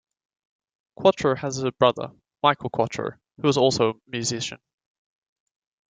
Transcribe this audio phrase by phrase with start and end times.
[0.95, 2.11] Quatro has a brother,
[2.41, 4.57] Michael Quatro, who is also a musician.